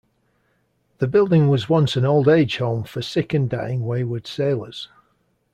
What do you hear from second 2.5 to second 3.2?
home for